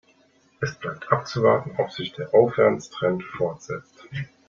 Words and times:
Es 0.61 0.73
bleibt 0.79 1.11
abzuwarten, 1.11 1.75
ob 1.77 1.91
sich 1.91 2.11
der 2.13 2.33
Aufwärtstrend 2.33 3.21
fortsetzt. 3.23 4.03